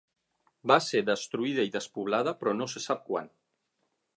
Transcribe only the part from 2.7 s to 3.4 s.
se sap quant.